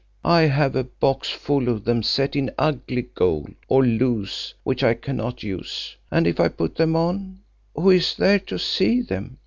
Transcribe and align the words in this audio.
I 0.25 0.41
have 0.47 0.75
a 0.75 0.83
box 0.85 1.29
full 1.29 1.69
of 1.69 1.83
them 1.85 2.01
set 2.01 2.35
in 2.35 2.49
ugly 2.57 3.03
gold, 3.03 3.51
or 3.67 3.85
loose 3.85 4.55
which 4.63 4.83
I 4.83 4.95
cannot 4.95 5.43
use, 5.43 5.95
and 6.09 6.25
if 6.25 6.39
I 6.39 6.47
put 6.47 6.73
them 6.73 6.95
on, 6.95 7.41
who 7.75 7.91
is 7.91 8.17
there 8.17 8.39
to 8.39 8.57
see 8.57 9.01
them? 9.03 9.37